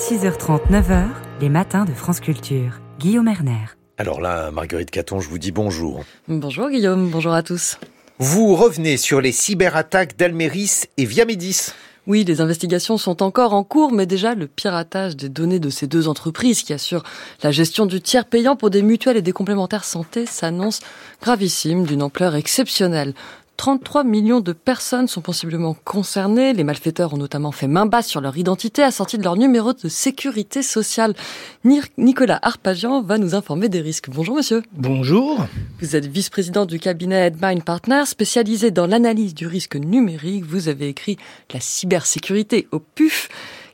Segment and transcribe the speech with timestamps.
[0.00, 1.08] 6h30, 9h,
[1.42, 2.80] les matins de France Culture.
[2.98, 3.66] Guillaume Erner.
[3.98, 6.04] Alors là, Marguerite Caton, je vous dis bonjour.
[6.26, 7.76] Bonjour Guillaume, bonjour à tous.
[8.18, 11.72] Vous revenez sur les cyberattaques d'Almeris et Viamedis.
[12.06, 15.86] Oui, les investigations sont encore en cours, mais déjà le piratage des données de ces
[15.86, 17.04] deux entreprises qui assurent
[17.42, 20.80] la gestion du tiers payant pour des mutuelles et des complémentaires santé s'annonce
[21.20, 23.12] gravissime, d'une ampleur exceptionnelle.
[23.60, 26.54] 33 millions de personnes sont possiblement concernées.
[26.54, 29.86] Les malfaiteurs ont notamment fait main basse sur leur identité, assortie de leur numéro de
[29.86, 31.12] sécurité sociale.
[31.98, 34.08] Nicolas Arpagian va nous informer des risques.
[34.08, 34.62] Bonjour monsieur.
[34.72, 35.44] Bonjour.
[35.78, 40.46] Vous êtes vice-président du cabinet Headmind Partners, spécialisé dans l'analyse du risque numérique.
[40.46, 41.18] Vous avez écrit
[41.52, 43.28] La cybersécurité au PUF.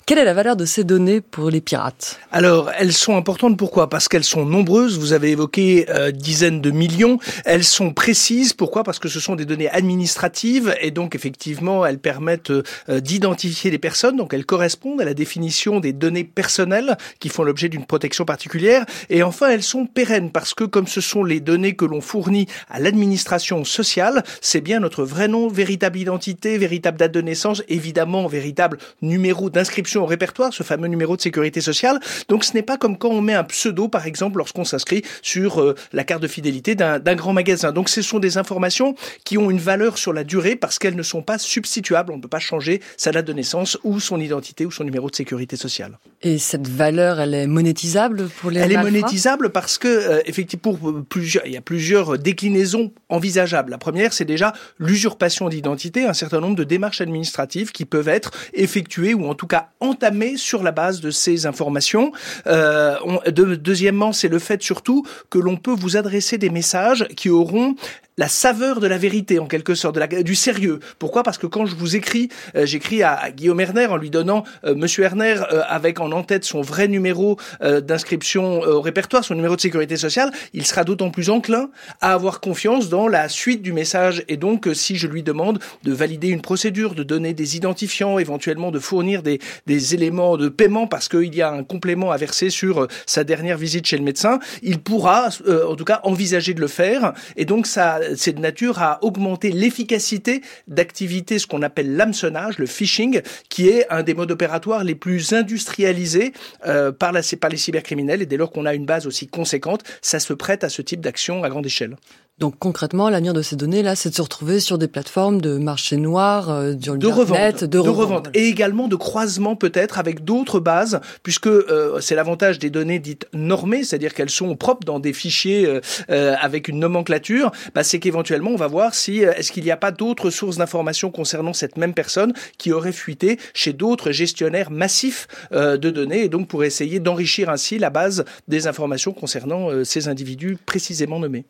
[0.09, 2.20] Quelle est la valeur de ces données pour les pirates?
[2.30, 3.91] Alors, elles sont importantes pourquoi?
[3.91, 8.84] Parce qu'elles sont nombreuses, vous avez évoqué euh, dizaines de millions, elles sont précises, pourquoi?
[8.84, 13.80] Parce que ce sont des données administratives et donc effectivement, elles permettent euh, d'identifier les
[13.80, 18.24] personnes, donc elles correspondent à la définition des données personnelles qui font l'objet d'une protection
[18.24, 18.87] particulière.
[19.10, 22.46] Et enfin, elles sont pérennes parce que comme ce sont les données que l'on fournit
[22.71, 28.29] à l'administration sociale, c'est bien notre vrai nom, véritable identité, véritable date de naissance, évidemment
[28.29, 32.01] véritable numéro d'inscription au répertoire, ce fameux numéro de sécurité sociale.
[32.29, 35.61] Donc ce n'est pas comme quand on met un pseudo, par exemple, lorsqu'on s'inscrit sur
[35.61, 37.73] euh, la carte de fidélité d'un grand magasin.
[37.73, 41.02] Donc ce sont des informations qui ont une valeur sur la durée parce qu'elles ne
[41.02, 42.13] sont pas substituables.
[42.13, 45.11] On ne peut pas changer sa date de naissance ou son identité ou son numéro
[45.11, 45.99] de sécurité sociale.
[46.23, 50.74] Et cette valeur, elle est monétisable pour les Elle est monétisable parce que, euh, effectivement,
[50.74, 53.71] pour plusieurs, il y a plusieurs déclinaisons envisageables.
[53.71, 58.30] La première, c'est déjà l'usurpation d'identité, un certain nombre de démarches administratives qui peuvent être
[58.55, 62.12] effectuées ou en tout cas entamé sur la base de ces informations.
[62.46, 62.96] Euh,
[63.29, 67.76] deuxièmement, c'est le fait surtout que l'on peut vous adresser des messages qui auront
[68.19, 70.81] la saveur de la vérité en quelque sorte, de du sérieux.
[70.98, 71.22] Pourquoi?
[71.22, 74.75] Parce que quand je vous écris, euh, j'écris à, Guillaume Erner en lui donnant euh,
[74.75, 79.60] Monsieur Erner euh, avec en en-tête son vrai numéro d'inscription au répertoire, son numéro de
[79.60, 81.70] sécurité sociale, il sera d'autant plus enclin
[82.00, 84.25] à avoir confiance dans la suite du message.
[84.28, 88.71] Et donc, si je lui demande de valider une procédure, de donner des identifiants, éventuellement
[88.71, 92.50] de fournir des, des éléments de paiement parce qu'il y a un complément à verser
[92.50, 95.28] sur sa dernière visite chez le médecin, il pourra,
[95.69, 97.12] en tout cas, envisager de le faire.
[97.37, 102.67] Et donc, ça c'est de nature à augmenter l'efficacité d'activités, ce qu'on appelle l'hameçonnage, le
[102.67, 106.33] phishing, qui est un des modes opératoires les plus industrialisés
[106.67, 108.22] euh, par, la, par les cybercriminels.
[108.22, 111.00] Et dès lors qu'on a une base aussi conséquente, ça se prête à ce type
[111.00, 111.97] d'action à grande échelle.
[112.39, 115.57] Donc concrètement, l'avenir de ces données là, c'est de se retrouver sur des plateformes de
[115.57, 121.01] marché noir, euh, de revente, de, revente, et également de croisement peut-être avec d'autres bases,
[121.23, 125.65] puisque euh, c'est l'avantage des données dites normées, c'est-à-dire qu'elles sont propres dans des fichiers
[125.65, 125.81] euh,
[126.11, 127.53] euh, avec une nomenclature.
[127.75, 131.11] Bah, c'est qu'éventuellement on va voir si est-ce qu'il n'y a pas d'autres sources d'informations
[131.11, 136.49] concernant cette même personne qui aurait fuité chez d'autres gestionnaires massifs de données, et donc
[136.49, 141.47] pour essayer d'enrichir ainsi la base des informations concernant ces individus précisément nommés.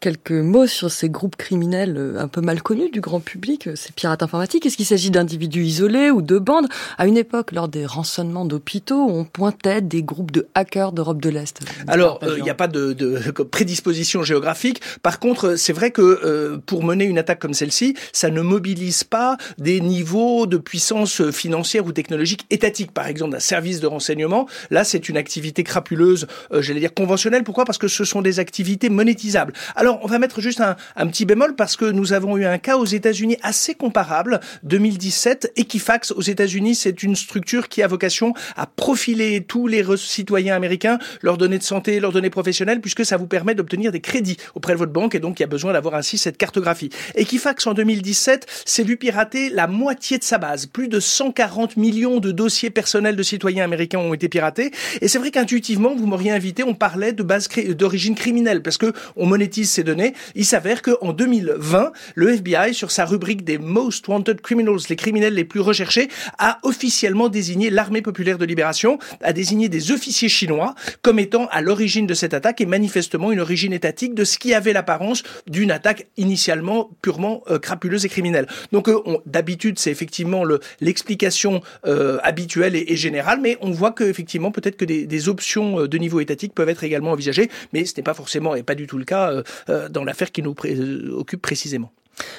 [0.00, 3.76] Quelques mots sur ces groupes criminels euh, un peu mal connus du grand public, euh,
[3.76, 4.66] ces pirates informatiques.
[4.66, 6.68] Est-ce qu'il s'agit d'individus isolés ou de bandes
[6.98, 11.30] À une époque, lors des rançonnements d'hôpitaux, on pointait des groupes de hackers d'Europe de
[11.30, 11.60] l'Est.
[11.88, 13.18] Alors, il n'y a pas de, de,
[13.50, 14.82] prédisposition géographique.
[15.02, 19.02] Par contre, c'est vrai que euh, pour mener une attaque comme celle-ci, ça ne mobilise
[19.02, 22.92] pas des niveaux de puissance financière ou technologique étatique.
[22.92, 24.46] Par exemple, d'un service de renseignement.
[24.70, 27.44] Là, c'est une activité crapuleuse, j'allais dire conventionnelle.
[27.44, 27.64] Pourquoi?
[27.64, 29.45] Parce que ce sont des activités monétisables.
[29.74, 32.76] Alors, on va mettre juste un, petit bémol parce que nous avons eu un cas
[32.76, 35.52] aux États-Unis assez comparable, 2017.
[35.56, 40.98] Equifax aux États-Unis, c'est une structure qui a vocation à profiler tous les citoyens américains,
[41.22, 44.72] leurs données de santé, leurs données professionnelles, puisque ça vous permet d'obtenir des crédits auprès
[44.72, 46.90] de votre banque et donc il y a besoin d'avoir ainsi cette cartographie.
[47.14, 50.66] Equifax en 2017 s'est vu pirater la moitié de sa base.
[50.66, 54.70] Plus de 140 millions de dossiers personnels de citoyens américains ont été piratés.
[55.00, 58.92] Et c'est vrai qu'intuitivement, vous m'auriez invité, on parlait de base d'origine criminelle parce que
[59.36, 64.40] monétise ces données, il s'avère qu'en 2020, le FBI, sur sa rubrique des Most Wanted
[64.40, 66.08] Criminals, les criminels les plus recherchés,
[66.38, 71.60] a officiellement désigné l'armée populaire de libération, a désigné des officiers chinois comme étant à
[71.60, 75.70] l'origine de cette attaque et manifestement une origine étatique de ce qui avait l'apparence d'une
[75.70, 78.46] attaque initialement purement euh, crapuleuse et criminelle.
[78.72, 80.44] Donc euh, d'habitude, c'est effectivement
[80.80, 85.98] l'explication euh, habituelle et, générale, mais on voit que effectivement peut-être que des options de
[85.98, 88.96] niveau étatique peuvent être également envisagées, mais ce n'est pas forcément et pas du tout
[88.96, 91.92] le cas euh, euh, dans l'affaire qui nous euh, occupe précisément.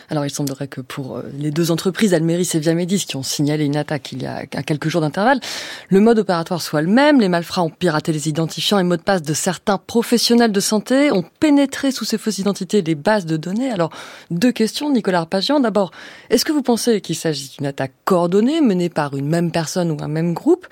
[0.10, 3.76] Alors il semblerait que pour les deux entreprises, Almeris et Viamedis, qui ont signalé une
[3.76, 5.40] attaque il y a quelques jours d'intervalle,
[5.90, 7.20] le mode opératoire soit le même.
[7.20, 11.12] Les malfrats ont piraté les identifiants et mots de passe de certains professionnels de santé,
[11.12, 13.72] ont pénétré sous ces fausses identités les bases de données.
[13.72, 13.92] Alors
[14.32, 15.60] deux questions, Nicolas Arpagian.
[15.60, 15.92] D'abord,
[16.30, 19.98] est-ce que vous pensez qu'il s'agit d'une attaque coordonnée menée par une même personne ou
[20.02, 20.68] un même groupe?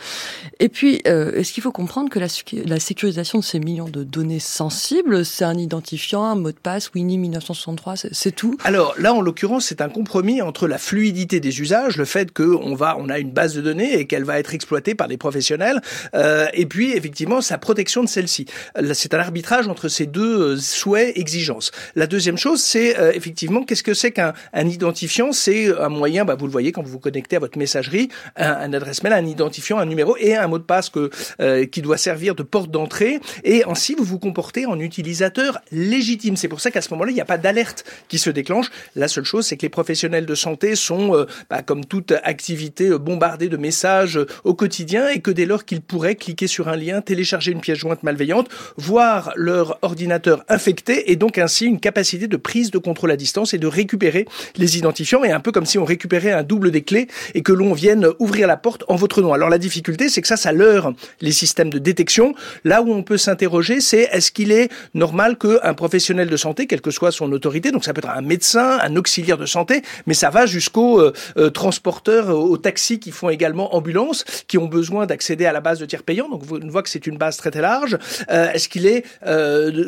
[0.60, 4.40] Et puis, euh, est-ce qu'il faut comprendre que la, sécurisation de ces millions de données
[4.40, 8.58] sensibles, c'est un identifiant, un mot de passe, Winnie 1963, c'est tout?
[8.98, 12.96] Là, en l'occurrence, c'est un compromis entre la fluidité des usages, le fait qu'on va,
[13.00, 15.82] on a une base de données et qu'elle va être exploitée par des professionnels,
[16.14, 18.46] euh, et puis effectivement sa protection de celle-ci.
[18.94, 21.72] C'est un arbitrage entre ces deux euh, souhaits, exigences.
[21.96, 25.32] La deuxième chose, c'est euh, effectivement qu'est-ce que c'est qu'un un identifiant?
[25.32, 28.52] C'est un moyen, bah, vous le voyez quand vous vous connectez à votre messagerie, un,
[28.52, 31.10] un adresse mail, un identifiant, un numéro et un mot de passe que,
[31.40, 33.20] euh, qui doit servir de porte d'entrée.
[33.44, 36.36] Et ainsi, vous vous comportez en utilisateur légitime.
[36.38, 38.68] C'est pour ça qu'à ce moment-là, il n'y a pas d'alerte qui se déclenche.
[38.96, 42.90] La seule chose, c'est que les professionnels de santé sont, euh, bah, comme toute activité,
[42.90, 46.76] euh, bombardés de messages au quotidien et que dès lors qu'ils pourraient cliquer sur un
[46.76, 52.28] lien, télécharger une pièce jointe malveillante, voir leur ordinateur infecté et donc ainsi une capacité
[52.28, 55.66] de prise de contrôle à distance et de récupérer les identifiants et un peu comme
[55.66, 58.96] si on récupérait un double des clés et que l'on vienne ouvrir la porte en
[58.96, 59.34] votre nom.
[59.34, 62.34] Alors la difficulté, c'est que ça, ça leurre les systèmes de détection.
[62.64, 66.82] Là où on peut s'interroger, c'est est-ce qu'il est normal qu'un professionnel de santé, quelle
[66.82, 70.14] que soit son autorité, donc ça peut être un médecin, un auxiliaire de santé, mais
[70.14, 75.06] ça va jusqu'aux euh, euh, transporteurs, aux taxis qui font également ambulance, qui ont besoin
[75.06, 76.30] d'accéder à la base de tiers payants.
[76.30, 77.98] Donc on voit que c'est une base très très large.
[78.30, 79.04] Euh, est-ce qu'il est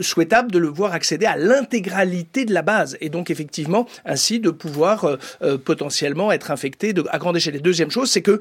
[0.02, 4.50] souhaitable de le voir accéder à l'intégralité de la base et donc effectivement ainsi de
[4.50, 5.18] pouvoir
[5.66, 7.56] potentiellement être infecté de, à grande échelle?
[7.56, 8.40] Et deuxième chose, c'est que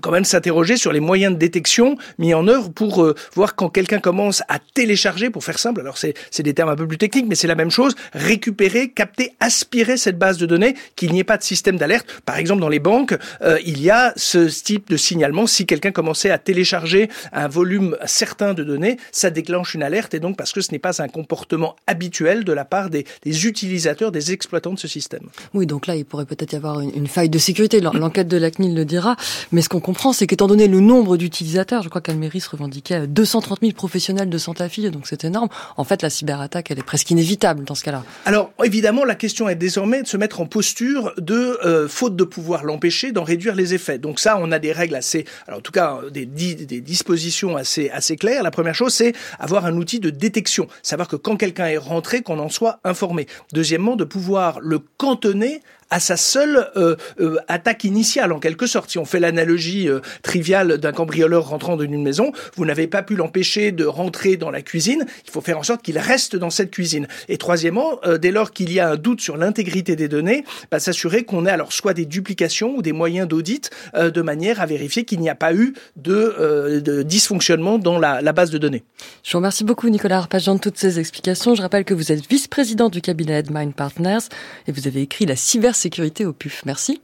[0.00, 3.68] quand même s'interroger sur les moyens de détection mis en œuvre pour euh, voir quand
[3.68, 7.26] quelqu'un commence à télécharger, pour faire simple, alors c'est des termes un peu plus techniques,
[7.28, 11.24] mais c'est la même chose, récupérer, capter, aspirer cette base de données, qu'il n'y ait
[11.24, 12.06] pas de système d'alerte.
[12.24, 15.46] Par exemple, dans les banques, euh, il y a ce type de signalement.
[15.46, 20.20] Si quelqu'un commençait à télécharger un volume certain de données, ça déclenche une alerte, et
[20.20, 24.12] donc parce que ce n'est pas un comportement habituel de la part des, des, utilisateurs,
[24.12, 25.28] des exploitants de ce système.
[25.54, 27.80] Oui, donc là, il pourrait peut-être y avoir une, une faille de sécurité.
[27.80, 29.16] L'enquête de la CNIL le dira,
[29.52, 33.58] mais ce qu'on comprend, c'est qu'étant donné le nombre d'utilisateurs, je crois qu'Almeris revendiquait 230
[33.60, 35.48] 000 professionnels de santé fille, donc c'est énorme.
[35.76, 38.04] En fait, la cyberattaque, elle est presque inévitable dans ce cas-là.
[38.24, 42.22] Alors, évidemment, la question est désormais de se mettre en posture de, euh, faute de
[42.22, 43.98] pouvoir l'empêcher, d'en réduire les effets.
[43.98, 47.90] Donc ça, on a des règles assez, alors en tout cas, des, des dispositions assez,
[47.90, 48.44] assez claires.
[48.44, 50.68] La première chose, c'est avoir un outil de détection.
[50.84, 53.26] Savoir que quand quelqu'un est rentré, qu'on en soit informé.
[53.52, 58.90] Deuxièmement, de pouvoir le cantonner à sa seule euh, euh, attaque initiale, en quelque sorte.
[58.90, 63.02] Si on fait l'analogie euh, triviale d'un cambrioleur rentrant dans une maison, vous n'avez pas
[63.02, 66.50] pu l'empêcher de rentrer dans la cuisine, il faut faire en sorte qu'il reste dans
[66.50, 67.08] cette cuisine.
[67.28, 71.24] Et troisièmement, dès lors qu'il y a un doute sur l'intégrité des données, bah, s'assurer
[71.24, 75.20] qu'on ait alors soit des duplications ou des moyens d'audit de manière à vérifier qu'il
[75.20, 78.84] n'y a pas eu de, de dysfonctionnement dans la, la, base de données.
[79.22, 81.54] Je vous remercie beaucoup Nicolas Arpagian de toutes ces explications.
[81.54, 84.28] Je rappelle que vous êtes vice-président du cabinet Mind Partners
[84.66, 86.64] et vous avez écrit la cyber sécurité au PUF.
[86.64, 87.00] Merci.